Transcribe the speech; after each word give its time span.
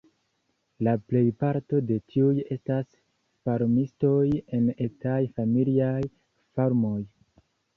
La 0.85 0.93
plejparto 1.11 1.81
de 1.91 1.97
tiuj 2.13 2.31
estas 2.55 2.89
farmistoj 3.49 4.25
en 4.59 4.73
etaj 4.89 5.21
familiaj 5.37 6.03
farmoj. 6.57 6.99